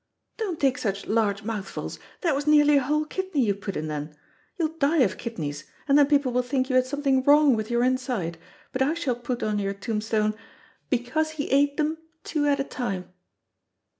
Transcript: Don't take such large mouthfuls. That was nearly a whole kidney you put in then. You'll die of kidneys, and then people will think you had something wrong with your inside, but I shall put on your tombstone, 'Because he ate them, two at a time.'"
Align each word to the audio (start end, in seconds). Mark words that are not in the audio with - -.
Don't 0.37 0.59
take 0.59 0.79
such 0.79 1.05
large 1.05 1.43
mouthfuls. 1.43 1.99
That 2.21 2.33
was 2.33 2.47
nearly 2.47 2.77
a 2.77 2.81
whole 2.81 3.05
kidney 3.05 3.41
you 3.45 3.53
put 3.53 3.77
in 3.77 3.85
then. 3.87 4.15
You'll 4.57 4.75
die 4.79 5.01
of 5.03 5.19
kidneys, 5.19 5.65
and 5.87 5.95
then 5.95 6.07
people 6.07 6.31
will 6.31 6.41
think 6.41 6.71
you 6.71 6.75
had 6.75 6.87
something 6.87 7.21
wrong 7.21 7.55
with 7.55 7.69
your 7.69 7.83
inside, 7.83 8.39
but 8.71 8.81
I 8.81 8.95
shall 8.95 9.15
put 9.15 9.43
on 9.43 9.59
your 9.59 9.75
tombstone, 9.75 10.33
'Because 10.89 11.33
he 11.37 11.51
ate 11.51 11.77
them, 11.77 11.99
two 12.23 12.47
at 12.47 12.59
a 12.59 12.63
time.'" 12.63 13.13